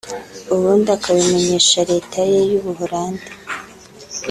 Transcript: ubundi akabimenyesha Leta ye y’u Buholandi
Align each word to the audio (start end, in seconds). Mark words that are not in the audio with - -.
ubundi 0.53 0.89
akabimenyesha 0.97 1.79
Leta 1.91 2.19
ye 2.31 2.39
y’u 2.51 2.61
Buholandi 2.65 3.27